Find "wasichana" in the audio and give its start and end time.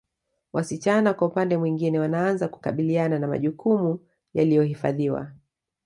0.53-1.13